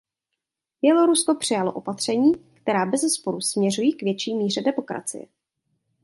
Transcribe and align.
Bělorusko 0.81 1.35
přijalo 1.35 1.71
opatření, 1.73 2.33
která 2.53 2.85
bezesporu 2.85 3.41
směřují 3.41 3.93
k 3.93 4.03
větší 4.03 4.35
míře 4.35 4.61
demokracie. 4.61 5.25